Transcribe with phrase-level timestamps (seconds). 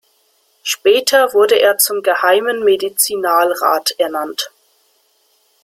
[0.63, 4.49] Später wurde er zum Geheimen Medizinalrat ernannt.